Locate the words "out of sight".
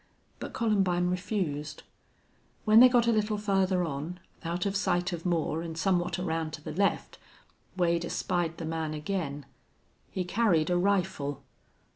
4.43-5.13